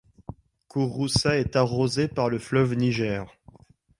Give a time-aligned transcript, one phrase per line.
[0.67, 3.31] Kouroussa est arrosée par le fleuve Niger.